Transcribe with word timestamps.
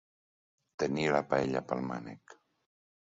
Tenir 0.83 1.03
la 1.15 1.21
paella 1.33 1.61
pel 1.73 1.83
mànec. 1.91 2.35